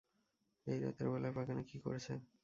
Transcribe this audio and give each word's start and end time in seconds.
এই 0.67 0.77
রাতের 0.79 1.07
বেলায় 1.11 1.35
বাগানে 1.37 1.63
কী 1.69 1.77
করছে! 1.85 2.13